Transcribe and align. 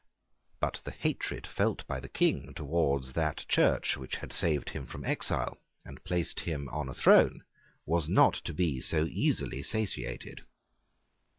But 0.59 0.81
the 0.83 0.89
hatred 0.89 1.45
felt 1.45 1.85
by 1.85 1.99
the 1.99 2.09
King 2.09 2.55
towards 2.55 3.13
that 3.13 3.45
Church 3.47 3.97
which 3.97 4.15
had 4.15 4.33
saved 4.33 4.71
him 4.71 4.87
from 4.87 5.05
exile 5.05 5.59
and 5.85 6.03
placed 6.03 6.39
him 6.39 6.67
on 6.69 6.89
a 6.89 6.93
throne 6.95 7.43
was 7.85 8.09
not 8.09 8.33
to 8.45 8.53
be 8.55 8.79
so 8.79 9.05
easily 9.05 9.61
satiated. 9.61 10.41